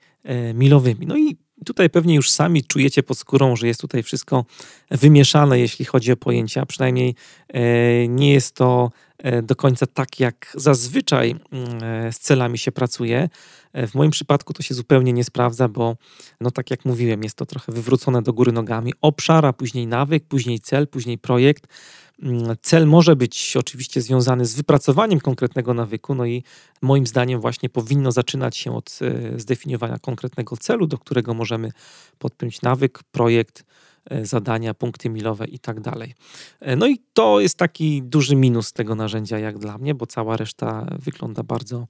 [0.55, 1.07] milowymi.
[1.07, 4.45] No i Tutaj pewnie już sami czujecie pod skórą, że jest tutaj wszystko
[4.91, 6.67] wymieszane, jeśli chodzi o pojęcia.
[6.67, 7.15] Przynajmniej
[7.49, 12.73] e, nie jest to e, do końca tak, jak zazwyczaj mm, e, z celami się
[12.73, 13.29] pracuje.
[13.75, 15.97] W moim przypadku to się zupełnie nie sprawdza, bo
[16.41, 18.93] no tak jak mówiłem, jest to trochę wywrócone do góry nogami.
[19.01, 21.67] Obszar, a później nawyk, później cel, później projekt.
[22.23, 26.43] Mm, cel może być oczywiście związany z wypracowaniem konkretnego nawyku, no i
[26.83, 31.73] moim zdaniem właśnie powinno zaczynać się od e, zdefiniowania konkretnego celu, do którego możemy
[32.19, 33.65] podpiąć nawyk, projekt,
[34.11, 36.15] e, zadania, punkty milowe i tak dalej.
[36.61, 40.37] E, no i to jest taki duży minus tego narzędzia jak dla mnie, bo cała
[40.37, 41.87] reszta wygląda bardzo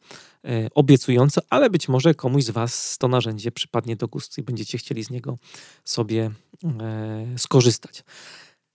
[0.74, 5.04] obiecująco, ale być może komuś z Was to narzędzie przypadnie do gustu i będziecie chcieli
[5.04, 5.38] z niego
[5.84, 6.30] sobie
[7.36, 8.04] skorzystać.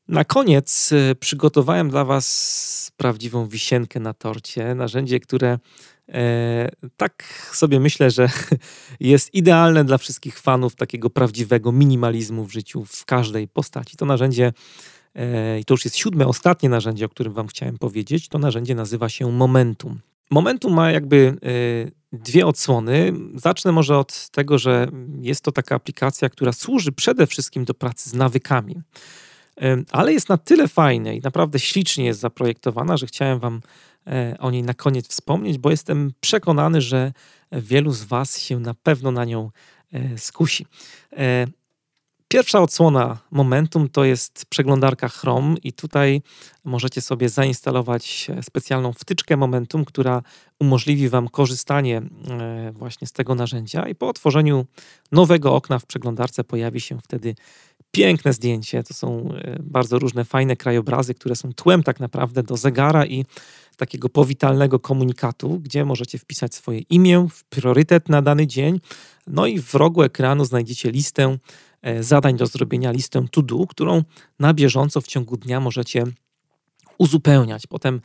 [0.08, 4.76] Na koniec y, przygotowałem dla Was prawdziwą wisienkę na torcie.
[4.76, 5.60] Narzędzie, które
[6.10, 8.30] e, tak sobie myślę, że
[9.00, 13.98] jest idealne dla wszystkich fanów takiego prawdziwego minimalizmu w życiu w każdej postaci.
[13.98, 14.54] To narzędzie,
[15.16, 18.30] e, i to już jest siódme, ostatnie narzędzie, o którym Wam chciałem powiedzieć.
[18.30, 20.00] To narzędzie nazywa się Momentum.
[20.32, 21.38] Momentum ma jakby
[22.14, 23.14] e, dwie odsłony.
[23.36, 24.88] Zacznę może od tego, że
[25.22, 28.82] jest to taka aplikacja, która służy przede wszystkim do pracy z nawykami
[29.92, 33.62] ale jest na tyle fajna i naprawdę ślicznie jest zaprojektowana, że chciałem Wam
[34.08, 37.14] e, o niej na koniec wspomnieć, bo jestem przekonany, że
[37.52, 39.52] wielu z Was się na pewno na nią
[39.94, 40.66] e, skusi.
[41.18, 41.48] E,
[42.28, 46.22] pierwsza odsłona Momentum to jest przeglądarka Chrome i tutaj
[46.64, 50.22] możecie sobie zainstalować specjalną wtyczkę Momentum, która
[50.60, 52.02] umożliwi Wam korzystanie
[52.74, 54.66] właśnie z tego narzędzia i po otworzeniu
[55.12, 57.36] nowego okna w przeglądarce pojawi się wtedy
[57.92, 58.84] piękne zdjęcie.
[58.84, 63.26] To są e, bardzo różne fajne krajobrazy, które są tłem tak naprawdę do zegara i
[63.78, 68.80] takiego powitalnego komunikatu, gdzie możecie wpisać swoje imię, priorytet na dany dzień.
[69.28, 71.38] No i w rogu ekranu znajdziecie listę
[71.82, 74.04] e, zadań do zrobienia, listę to do, którą
[74.40, 76.04] na bieżąco w ciągu dnia możecie
[76.98, 77.68] uzupełniać.
[77.68, 78.02] Potem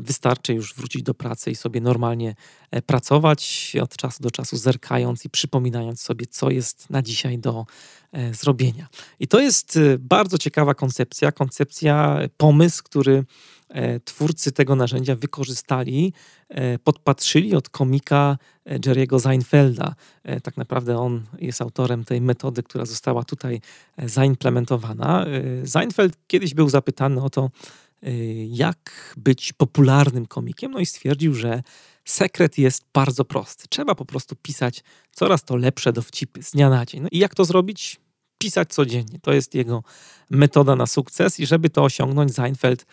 [0.00, 2.34] wystarczy już wrócić do pracy i sobie normalnie
[2.70, 7.66] e, pracować, od czasu do czasu zerkając i przypominając sobie, co jest na dzisiaj do
[8.12, 8.88] e, zrobienia.
[9.20, 13.24] I to jest bardzo ciekawa koncepcja, koncepcja, pomysł, który
[14.04, 16.12] twórcy tego narzędzia wykorzystali,
[16.84, 19.94] podpatrzyli od komika Jerry'ego Seinfelda.
[20.42, 23.60] Tak naprawdę on jest autorem tej metody, która została tutaj
[23.98, 25.26] zaimplementowana.
[25.64, 27.50] Seinfeld kiedyś był zapytany o to,
[28.48, 31.62] jak być popularnym komikiem, no i stwierdził, że
[32.04, 33.64] sekret jest bardzo prosty.
[33.68, 37.00] Trzeba po prostu pisać coraz to lepsze dowcipy z dnia na dzień.
[37.00, 38.00] No i jak to zrobić?
[38.38, 39.18] Pisać codziennie.
[39.22, 39.82] To jest jego
[40.30, 42.86] metoda na sukces i żeby to osiągnąć, Seinfeld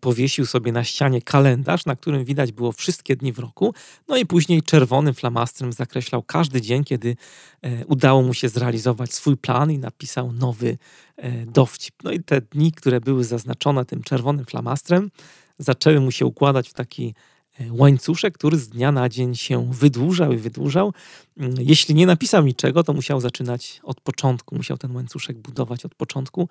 [0.00, 3.74] powiesił sobie na ścianie kalendarz, na którym widać było wszystkie dni w roku,
[4.08, 7.16] no i później czerwonym flamastrem zakreślał każdy dzień, kiedy
[7.62, 10.78] e, udało mu się zrealizować swój plan i napisał nowy
[11.16, 11.94] e, dowcip.
[12.04, 15.10] No i te dni, które były zaznaczone tym czerwonym flamastrem,
[15.58, 17.14] zaczęły mu się układać w taki
[17.70, 20.92] łańcuszek, który z dnia na dzień się wydłużał i wydłużał.
[21.36, 25.94] Mm, jeśli nie napisał niczego, to musiał zaczynać od początku, musiał ten łańcuszek budować od
[25.94, 26.48] początku.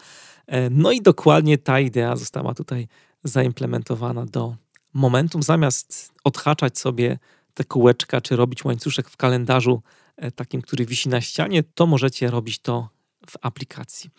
[0.72, 2.88] No i dokładnie ta idea została tutaj
[3.24, 4.56] zaimplementowana do
[4.94, 5.44] momentum.
[5.44, 7.20] Zamiast odhaczać sobie
[7.54, 9.82] te kółeczka, czy robić łańcuszek w kalendarzu
[10.18, 12.90] e, takim, który wisi na ścianie, to możecie robić to
[13.30, 14.10] w aplikacji.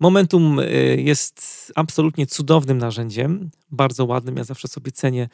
[0.00, 0.64] Momentum e,
[0.96, 4.36] jest absolutnie cudownym narzędziem, bardzo ładnym.
[4.36, 5.28] Ja zawsze sobie cenię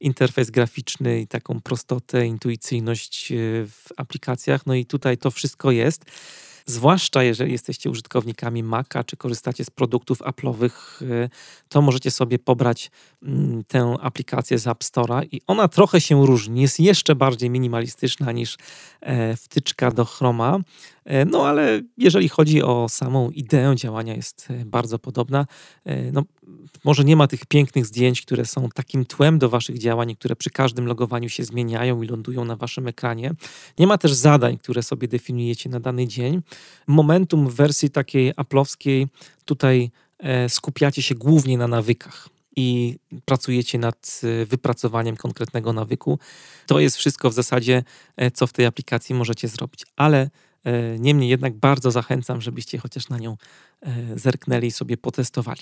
[0.00, 3.34] interfejs graficzny i taką prostotę, intuicyjność e,
[3.66, 4.66] w aplikacjach.
[4.66, 6.04] No i tutaj to wszystko jest.
[6.68, 11.30] Zwłaszcza jeżeli jesteście użytkownikami Maca, czy korzystacie z produktów Apple'owych, y,
[11.68, 12.90] to możecie sobie pobrać
[13.22, 16.62] mm, tę aplikację z App Store'a i ona trochę się różni.
[16.62, 18.56] Jest jeszcze bardziej minimalistyczna niż
[19.00, 20.58] e, wtyczka do Chroma.
[21.04, 25.46] E, no ale jeżeli chodzi o samą ideę działania, jest e, bardzo podobna.
[26.12, 26.22] No,
[26.84, 30.50] może nie ma tych pięknych zdjęć, które są takim tłem do waszych działań, które przy
[30.50, 33.34] każdym logowaniu się zmieniają i lądują na waszym ekranie.
[33.78, 36.42] Nie ma też zadań, które sobie definiujecie na dany dzień.
[36.86, 39.06] Momentum w wersji takiej aplowskiej
[39.44, 46.18] tutaj e, skupiacie się głównie na nawykach i pracujecie nad e, wypracowaniem konkretnego nawyku.
[46.66, 47.84] To jest wszystko w zasadzie,
[48.16, 50.30] e, co w tej aplikacji możecie zrobić, ale
[50.98, 53.36] niemniej jednak bardzo zachęcam, żebyście chociaż na nią
[54.16, 55.60] zerknęli i sobie potestowali.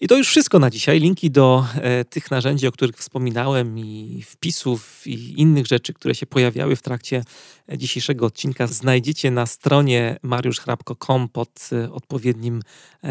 [0.00, 1.00] I to już wszystko na dzisiaj.
[1.00, 6.26] Linki do e, tych narzędzi, o których wspominałem, i wpisów, i innych rzeczy, które się
[6.26, 7.24] pojawiały w trakcie
[7.72, 12.62] e, dzisiejszego odcinka, znajdziecie na stronie mariuszchrapko.com pod e, odpowiednim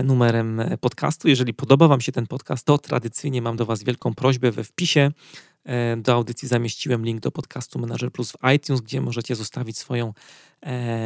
[0.03, 1.27] numerem podcastu.
[1.27, 5.11] Jeżeli podoba Wam się ten podcast, to tradycyjnie mam do Was wielką prośbę we wpisie
[5.97, 10.13] do audycji zamieściłem link do podcastu Manager Plus w iTunes, gdzie możecie zostawić swoją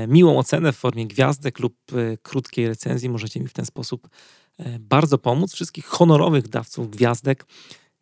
[0.08, 1.76] miłą ocenę w formie gwiazdek lub
[2.22, 3.10] krótkiej recenzji.
[3.10, 4.10] Możecie mi w ten sposób
[4.80, 5.54] bardzo pomóc.
[5.54, 7.46] Wszystkich honorowych dawców gwiazdek,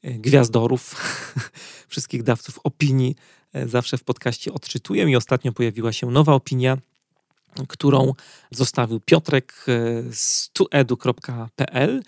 [0.02, 0.96] e, gwiazdorów,
[1.88, 3.15] wszystkich dawców opinii
[3.54, 6.78] e, zawsze w podcaście odczytuję i ostatnio pojawiła się nowa opinia,
[7.67, 8.13] którą
[8.52, 9.65] zostawił Piotrek
[10.12, 12.04] z tuedu.pl.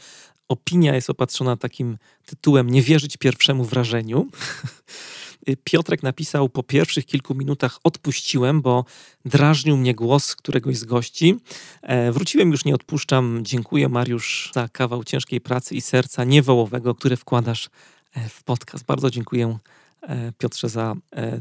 [0.49, 4.27] Opinia jest opatrzona takim tytułem Nie wierzyć pierwszemu wrażeniu.
[5.49, 8.85] Y, Piotrek napisał po pierwszych kilku minutach odpuściłem, bo
[9.25, 11.35] drażnił mnie głos któregoś z gości.
[11.81, 13.39] E, wróciłem, już nie odpuszczam.
[13.43, 17.69] Dziękuję Mariusz za kawał ciężkiej pracy i serca niewołowego, które wkładasz
[18.13, 18.85] e, w podcast.
[18.85, 19.59] Bardzo dziękuję
[20.01, 20.95] E, Piotrze, za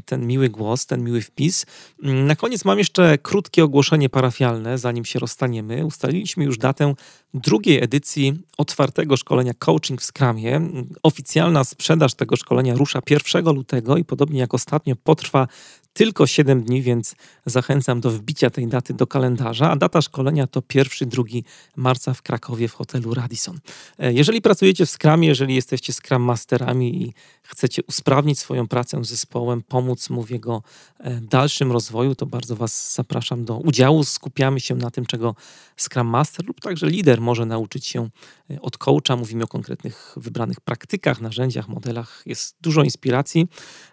[0.05, 1.65] ten miły głos, ten miły wpis.
[2.03, 5.85] Mm, na koniec mam jeszcze krótkie ogłoszenie parafialne, zanim się rozstaniemy.
[5.85, 6.93] Ustaliliśmy już datę
[7.33, 10.61] drugiej edycji otwartego szkolenia Coaching w Scrumie.
[11.03, 15.47] Oficjalna sprzedaż tego szkolenia rusza 1 lutego i podobnie jak ostatnio potrwa
[15.93, 17.15] tylko 7 dni, więc
[17.45, 19.71] zachęcam do wbicia tej daty do kalendarza.
[19.71, 21.43] A data szkolenia to 1-2
[21.75, 23.59] marca w Krakowie w hotelu Radisson.
[23.97, 27.13] E, jeżeli pracujecie w Scrumie, jeżeli jesteście Scrum Masterami i
[27.43, 30.63] chcecie usprawnić swoją pracę z zespołem, pomóc mu w jego
[30.99, 34.03] e, dalszym rozwoju, to bardzo Was zapraszam do udziału.
[34.03, 35.35] Skupiamy się na tym, czego
[35.77, 38.09] Scrum Master lub także lider może nauczyć się
[38.51, 39.15] e, od coacha.
[39.15, 42.23] Mówimy o konkretnych wybranych praktykach, narzędziach, modelach.
[42.25, 43.47] Jest dużo inspiracji.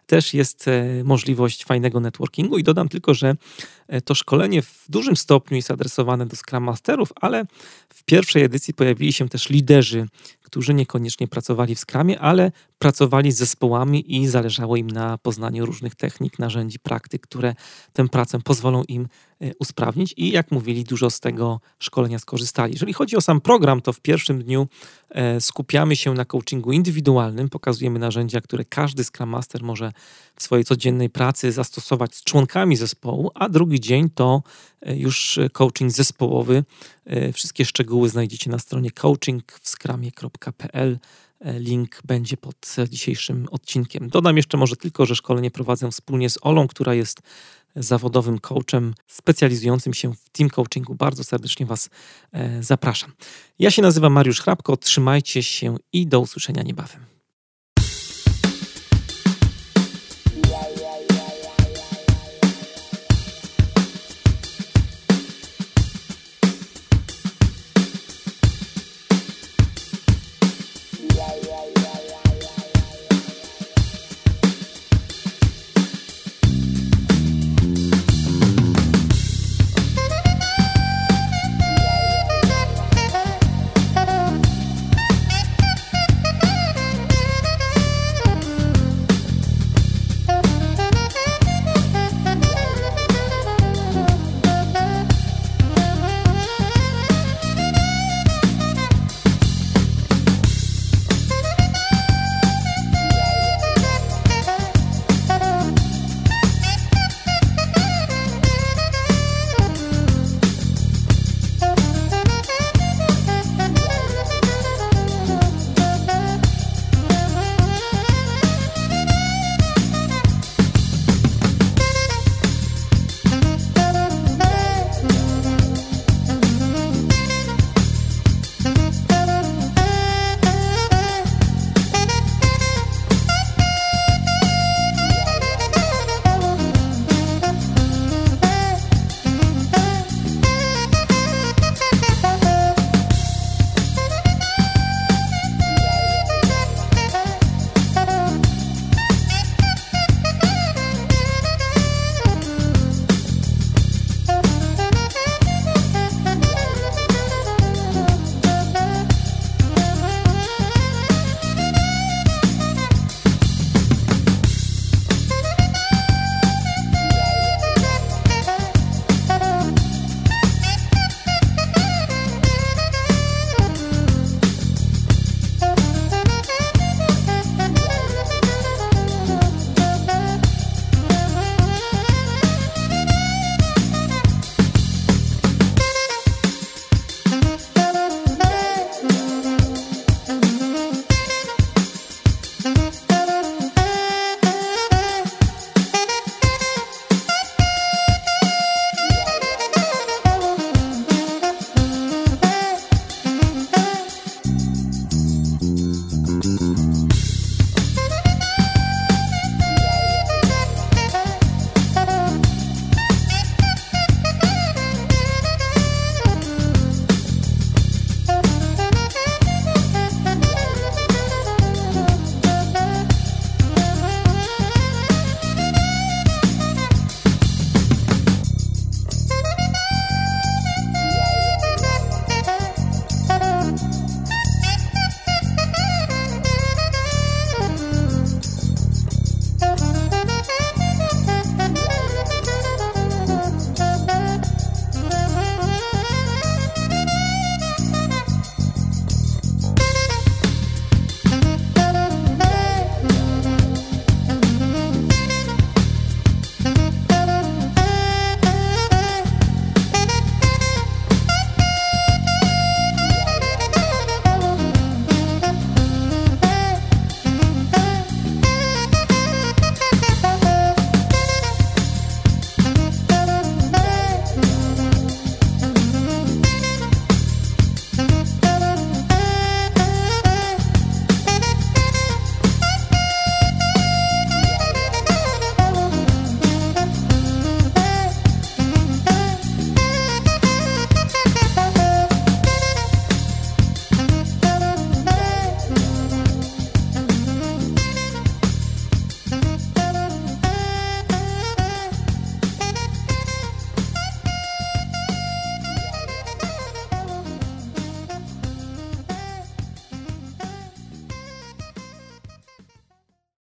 [0.06, 3.34] Też jest e, możliwość fajnego networkingu i dodam tylko, że
[4.04, 7.44] to szkolenie w dużym stopniu jest adresowane do Scrum Masterów, ale
[7.88, 10.06] w pierwszej edycji pojawili się też liderzy
[10.46, 15.94] którzy niekoniecznie pracowali w Scrumie, ale pracowali z zespołami i zależało im na poznaniu różnych
[15.94, 17.54] technik, narzędzi, praktyk, które
[17.92, 19.08] tę pracę pozwolą im
[19.40, 22.72] e, usprawnić i jak mówili, dużo z tego szkolenia skorzystali.
[22.72, 24.66] Jeżeli chodzi o sam program, to w pierwszym dniu
[25.10, 29.92] e, skupiamy się na coachingu indywidualnym, pokazujemy narzędzia, które każdy Scrum Master może
[30.36, 34.42] w swojej codziennej pracy zastosować z członkami zespołu, a drugi dzień to
[34.82, 36.64] e, już coaching zespołowy.
[37.32, 40.98] Wszystkie szczegóły znajdziecie na stronie coachingwskramie.pl
[41.40, 44.08] Link będzie pod dzisiejszym odcinkiem.
[44.08, 47.20] Dodam jeszcze może tylko, że szkolenie prowadzę wspólnie z Olą, która jest
[47.76, 50.94] zawodowym coachem specjalizującym się w team coachingu.
[50.94, 51.90] Bardzo serdecznie Was
[52.60, 53.12] zapraszam.
[53.58, 57.15] Ja się nazywam Mariusz Hrabko, trzymajcie się i do usłyszenia niebawem.